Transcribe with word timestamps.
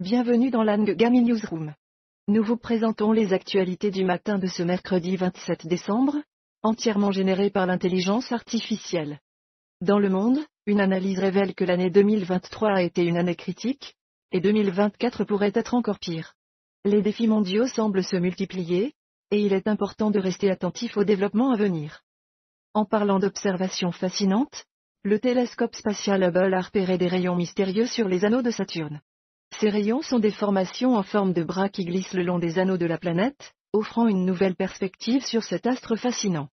Bienvenue 0.00 0.52
dans 0.52 0.62
l'Angami 0.62 1.22
Newsroom. 1.22 1.74
Nous 2.28 2.44
vous 2.44 2.56
présentons 2.56 3.10
les 3.10 3.32
actualités 3.32 3.90
du 3.90 4.04
matin 4.04 4.38
de 4.38 4.46
ce 4.46 4.62
mercredi 4.62 5.16
27 5.16 5.66
décembre, 5.66 6.14
entièrement 6.62 7.10
générées 7.10 7.50
par 7.50 7.66
l'intelligence 7.66 8.30
artificielle. 8.30 9.18
Dans 9.80 9.98
le 9.98 10.08
monde, 10.08 10.38
une 10.66 10.80
analyse 10.80 11.18
révèle 11.18 11.52
que 11.52 11.64
l'année 11.64 11.90
2023 11.90 12.74
a 12.74 12.82
été 12.82 13.02
une 13.02 13.16
année 13.16 13.34
critique, 13.34 13.96
et 14.30 14.38
2024 14.38 15.24
pourrait 15.24 15.50
être 15.56 15.74
encore 15.74 15.98
pire. 15.98 16.34
Les 16.84 17.02
défis 17.02 17.26
mondiaux 17.26 17.66
semblent 17.66 18.04
se 18.04 18.14
multiplier, 18.14 18.94
et 19.32 19.40
il 19.40 19.52
est 19.52 19.66
important 19.66 20.12
de 20.12 20.20
rester 20.20 20.48
attentif 20.48 20.96
aux 20.96 21.02
développements 21.02 21.50
à 21.50 21.56
venir. 21.56 22.04
En 22.72 22.84
parlant 22.84 23.18
d'observations 23.18 23.90
fascinantes, 23.90 24.64
le 25.02 25.18
télescope 25.18 25.74
spatial 25.74 26.22
Hubble 26.22 26.54
a 26.54 26.60
repéré 26.60 26.98
des 26.98 27.08
rayons 27.08 27.34
mystérieux 27.34 27.86
sur 27.86 28.06
les 28.06 28.24
anneaux 28.24 28.42
de 28.42 28.52
Saturne. 28.52 29.00
Ces 29.58 29.70
rayons 29.70 30.02
sont 30.02 30.18
des 30.18 30.30
formations 30.30 30.94
en 30.94 31.02
forme 31.02 31.32
de 31.32 31.42
bras 31.42 31.68
qui 31.68 31.84
glissent 31.84 32.14
le 32.14 32.22
long 32.22 32.38
des 32.38 32.58
anneaux 32.58 32.76
de 32.76 32.86
la 32.86 32.98
planète, 32.98 33.54
offrant 33.72 34.06
une 34.06 34.24
nouvelle 34.24 34.54
perspective 34.54 35.24
sur 35.24 35.42
cet 35.42 35.66
astre 35.66 35.96
fascinant. 35.96 36.48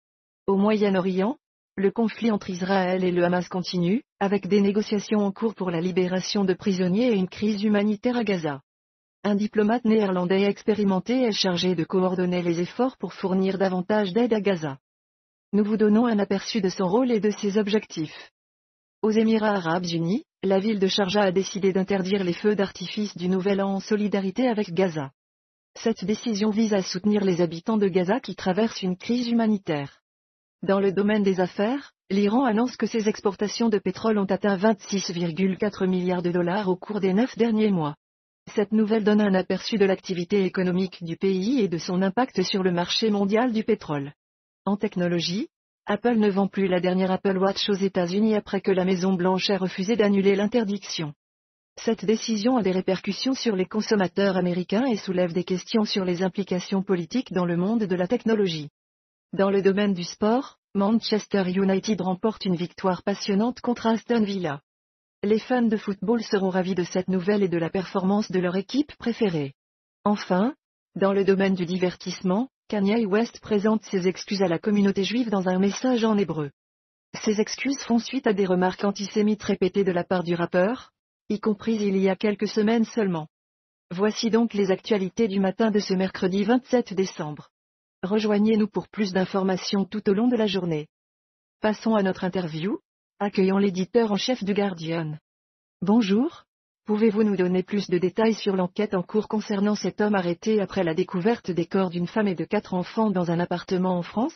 Au 0.47 0.55
Moyen-Orient, 0.55 1.37
le 1.75 1.91
conflit 1.91 2.31
entre 2.31 2.49
Israël 2.49 3.03
et 3.03 3.11
le 3.11 3.23
Hamas 3.23 3.49
continue, 3.49 4.03
avec 4.19 4.47
des 4.47 4.61
négociations 4.61 5.19
en 5.19 5.31
cours 5.31 5.55
pour 5.55 5.71
la 5.71 5.81
libération 5.81 6.45
de 6.45 6.53
prisonniers 6.53 7.07
et 7.07 7.15
une 7.15 7.27
crise 7.27 7.63
humanitaire 7.63 8.15
à 8.15 8.23
Gaza. 8.23 8.61
Un 9.23 9.35
diplomate 9.35 9.85
néerlandais 9.85 10.43
expérimenté 10.43 11.23
est 11.23 11.31
chargé 11.31 11.75
de 11.75 11.83
coordonner 11.83 12.41
les 12.41 12.59
efforts 12.59 12.97
pour 12.97 13.13
fournir 13.13 13.57
davantage 13.57 14.13
d'aide 14.13 14.33
à 14.33 14.41
Gaza. 14.41 14.77
Nous 15.51 15.63
vous 15.63 15.77
donnons 15.77 16.05
un 16.05 16.19
aperçu 16.19 16.61
de 16.61 16.69
son 16.69 16.87
rôle 16.87 17.11
et 17.11 17.19
de 17.19 17.31
ses 17.31 17.57
objectifs. 17.57 18.31
Aux 19.03 19.11
Émirats 19.11 19.57
arabes 19.57 19.87
unis, 19.91 20.23
la 20.43 20.59
ville 20.59 20.79
de 20.79 20.87
Sharjah 20.87 21.23
a 21.23 21.31
décidé 21.33 21.73
d'interdire 21.73 22.23
les 22.23 22.31
feux 22.31 22.55
d'artifice 22.55 23.17
du 23.17 23.27
Nouvel 23.27 23.61
An 23.61 23.73
en 23.73 23.79
solidarité 23.81 24.47
avec 24.47 24.73
Gaza. 24.73 25.11
Cette 25.75 26.05
décision 26.05 26.51
vise 26.51 26.73
à 26.73 26.81
soutenir 26.81 27.25
les 27.25 27.41
habitants 27.41 27.75
de 27.75 27.89
Gaza 27.89 28.21
qui 28.21 28.33
traversent 28.33 28.81
une 28.81 28.95
crise 28.95 29.27
humanitaire. 29.27 29.99
Dans 30.61 30.79
le 30.79 30.93
domaine 30.93 31.21
des 31.21 31.41
affaires, 31.41 31.91
l'Iran 32.09 32.45
annonce 32.45 32.77
que 32.77 32.85
ses 32.85 33.09
exportations 33.09 33.67
de 33.67 33.77
pétrole 33.77 34.17
ont 34.17 34.23
atteint 34.23 34.55
26,4 34.55 35.85
milliards 35.85 36.21
de 36.21 36.31
dollars 36.31 36.69
au 36.69 36.77
cours 36.77 37.01
des 37.01 37.13
neuf 37.13 37.37
derniers 37.37 37.71
mois. 37.71 37.97
Cette 38.55 38.71
nouvelle 38.71 39.03
donne 39.03 39.19
un 39.19 39.33
aperçu 39.33 39.77
de 39.77 39.85
l'activité 39.85 40.45
économique 40.45 41.03
du 41.03 41.17
pays 41.17 41.59
et 41.59 41.67
de 41.67 41.77
son 41.77 42.01
impact 42.01 42.41
sur 42.43 42.63
le 42.63 42.71
marché 42.71 43.11
mondial 43.11 43.51
du 43.51 43.65
pétrole. 43.65 44.13
En 44.63 44.77
technologie, 44.77 45.49
Apple 45.85 46.15
ne 46.15 46.29
vend 46.29 46.47
plus 46.47 46.67
la 46.67 46.79
dernière 46.79 47.11
Apple 47.11 47.37
Watch 47.37 47.67
aux 47.67 47.73
États-Unis 47.73 48.35
après 48.35 48.61
que 48.61 48.71
la 48.71 48.85
Maison 48.85 49.13
Blanche 49.13 49.49
ait 49.49 49.57
refusé 49.57 49.97
d'annuler 49.97 50.33
l'interdiction. 50.33 51.13
Cette 51.77 52.05
décision 52.05 52.55
a 52.55 52.63
des 52.63 52.71
répercussions 52.71 53.33
sur 53.33 53.57
les 53.57 53.65
consommateurs 53.65 54.37
américains 54.37 54.85
et 54.85 54.95
soulève 54.95 55.33
des 55.33 55.43
questions 55.43 55.83
sur 55.83 56.05
les 56.05 56.23
implications 56.23 56.83
politiques 56.83 57.33
dans 57.33 57.45
le 57.45 57.57
monde 57.57 57.83
de 57.83 57.95
la 57.95 58.07
technologie. 58.07 58.69
Dans 59.33 59.49
le 59.49 59.61
domaine 59.61 59.93
du 59.93 60.05
sport, 60.05 60.57
Manchester 60.73 61.43
United 61.49 61.99
remporte 61.99 62.45
une 62.45 62.55
victoire 62.55 63.03
passionnante 63.03 63.59
contre 63.59 63.87
Aston 63.87 64.23
Villa. 64.23 64.61
Les 65.21 65.39
fans 65.39 65.63
de 65.63 65.77
football 65.77 66.23
seront 66.23 66.49
ravis 66.49 66.75
de 66.75 66.83
cette 66.83 67.09
nouvelle 67.09 67.43
et 67.43 67.49
de 67.49 67.57
la 67.57 67.69
performance 67.69 68.31
de 68.31 68.39
leur 68.39 68.55
équipe 68.55 68.95
préférée. 68.95 69.53
Enfin, 70.05 70.55
dans 70.95 71.11
le 71.11 71.25
domaine 71.25 71.55
du 71.55 71.65
divertissement, 71.65 72.47
Kanye 72.73 73.05
West 73.05 73.39
présente 73.39 73.83
ses 73.83 74.07
excuses 74.07 74.41
à 74.41 74.47
la 74.47 74.57
communauté 74.57 75.03
juive 75.03 75.29
dans 75.29 75.47
un 75.47 75.59
message 75.59 76.03
en 76.03 76.17
hébreu. 76.17 76.49
Ces 77.23 77.39
excuses 77.39 77.83
font 77.83 77.99
suite 77.99 78.25
à 78.25 78.33
des 78.33 78.47
remarques 78.47 78.83
antisémites 78.83 79.43
répétées 79.43 79.83
de 79.83 79.91
la 79.91 80.03
part 80.03 80.23
du 80.23 80.33
rappeur, 80.33 80.91
y 81.29 81.39
compris 81.39 81.75
il 81.75 81.95
y 81.97 82.09
a 82.09 82.15
quelques 82.15 82.47
semaines 82.47 82.85
seulement. 82.85 83.27
Voici 83.91 84.31
donc 84.31 84.55
les 84.55 84.71
actualités 84.71 85.27
du 85.27 85.39
matin 85.39 85.69
de 85.69 85.77
ce 85.77 85.93
mercredi 85.93 86.45
27 86.45 86.95
décembre. 86.95 87.51
Rejoignez-nous 88.01 88.69
pour 88.69 88.87
plus 88.87 89.13
d'informations 89.13 89.85
tout 89.85 90.09
au 90.09 90.13
long 90.15 90.27
de 90.27 90.35
la 90.35 90.47
journée. 90.47 90.87
Passons 91.61 91.93
à 91.93 92.01
notre 92.01 92.23
interview, 92.23 92.79
accueillant 93.19 93.59
l'éditeur 93.59 94.11
en 94.11 94.17
chef 94.17 94.43
du 94.43 94.55
Guardian. 94.55 95.19
Bonjour, 95.83 96.45
Pouvez-vous 96.85 97.23
nous 97.23 97.37
donner 97.37 97.63
plus 97.63 97.89
de 97.89 97.97
détails 97.97 98.33
sur 98.33 98.57
l'enquête 98.57 98.93
en 98.93 99.03
cours 99.03 99.29
concernant 99.29 99.73
cet 99.73 100.01
homme 100.01 100.15
arrêté 100.15 100.59
après 100.59 100.83
la 100.83 100.93
découverte 100.93 101.49
des 101.49 101.65
corps 101.65 101.89
d'une 101.89 102.07
femme 102.07 102.27
et 102.27 102.35
de 102.35 102.43
quatre 102.43 102.73
enfants 102.73 103.09
dans 103.09 103.31
un 103.31 103.39
appartement 103.39 103.97
en 103.97 104.03
France? 104.03 104.35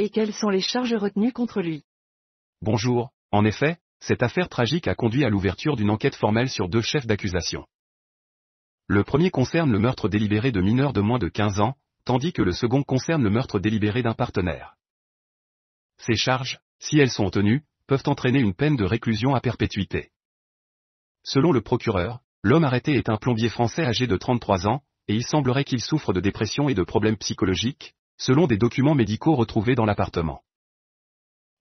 Et 0.00 0.10
quelles 0.10 0.32
sont 0.32 0.48
les 0.48 0.62
charges 0.62 0.94
retenues 0.94 1.32
contre 1.32 1.60
lui? 1.60 1.84
Bonjour, 2.60 3.12
en 3.30 3.44
effet, 3.44 3.78
cette 4.00 4.24
affaire 4.24 4.48
tragique 4.48 4.88
a 4.88 4.96
conduit 4.96 5.24
à 5.24 5.28
l'ouverture 5.28 5.76
d'une 5.76 5.90
enquête 5.90 6.16
formelle 6.16 6.48
sur 6.48 6.68
deux 6.68 6.80
chefs 6.80 7.06
d'accusation. 7.06 7.66
Le 8.88 9.04
premier 9.04 9.30
concerne 9.30 9.70
le 9.70 9.78
meurtre 9.78 10.08
délibéré 10.08 10.50
de 10.50 10.60
mineurs 10.60 10.92
de 10.92 11.00
moins 11.00 11.20
de 11.20 11.28
15 11.28 11.60
ans, 11.60 11.76
tandis 12.04 12.32
que 12.32 12.42
le 12.42 12.50
second 12.50 12.82
concerne 12.82 13.22
le 13.22 13.30
meurtre 13.30 13.60
délibéré 13.60 14.02
d'un 14.02 14.14
partenaire. 14.14 14.74
Ces 15.98 16.16
charges, 16.16 16.58
si 16.80 16.98
elles 16.98 17.10
sont 17.10 17.30
tenues, 17.30 17.62
peuvent 17.86 18.02
entraîner 18.06 18.40
une 18.40 18.54
peine 18.54 18.74
de 18.74 18.84
réclusion 18.84 19.36
à 19.36 19.40
perpétuité. 19.40 20.10
Selon 21.32 21.52
le 21.52 21.60
procureur, 21.60 22.18
l'homme 22.42 22.64
arrêté 22.64 22.96
est 22.96 23.08
un 23.08 23.16
plombier 23.16 23.50
français 23.50 23.84
âgé 23.84 24.08
de 24.08 24.16
33 24.16 24.66
ans, 24.66 24.82
et 25.06 25.14
il 25.14 25.22
semblerait 25.22 25.62
qu'il 25.62 25.80
souffre 25.80 26.12
de 26.12 26.18
dépression 26.18 26.68
et 26.68 26.74
de 26.74 26.82
problèmes 26.82 27.16
psychologiques, 27.18 27.94
selon 28.18 28.48
des 28.48 28.58
documents 28.58 28.96
médicaux 28.96 29.36
retrouvés 29.36 29.76
dans 29.76 29.84
l'appartement. 29.84 30.42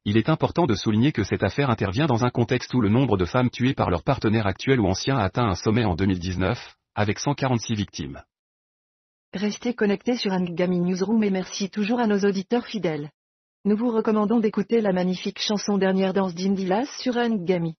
Il 0.05 0.17
est 0.17 0.27
important 0.27 0.65
de 0.65 0.73
souligner 0.73 1.11
que 1.11 1.23
cette 1.23 1.43
affaire 1.43 1.69
intervient 1.69 2.07
dans 2.07 2.25
un 2.25 2.31
contexte 2.31 2.73
où 2.73 2.81
le 2.81 2.89
nombre 2.89 3.15
de 3.15 3.25
femmes 3.25 3.51
tuées 3.51 3.75
par 3.75 3.91
leur 3.91 4.01
partenaire 4.01 4.47
actuel 4.47 4.79
ou 4.79 4.87
ancien 4.87 5.19
a 5.19 5.23
atteint 5.23 5.47
un 5.47 5.53
sommet 5.53 5.85
en 5.85 5.93
2019, 5.93 6.75
avec 6.95 7.19
146 7.19 7.75
victimes. 7.75 8.23
Restez 9.35 9.75
connectés 9.75 10.15
sur 10.15 10.31
Angami 10.31 10.79
Newsroom 10.79 11.23
et 11.23 11.29
merci 11.29 11.69
toujours 11.69 11.99
à 11.99 12.07
nos 12.07 12.27
auditeurs 12.27 12.65
fidèles. 12.65 13.11
Nous 13.65 13.77
vous 13.77 13.91
recommandons 13.91 14.39
d'écouter 14.39 14.81
la 14.81 14.93
magnifique 14.93 15.39
chanson 15.39 15.77
Dernière 15.77 16.13
danse 16.13 16.33
d'Indilas 16.33 16.89
sur 17.03 17.17
Angami. 17.17 17.75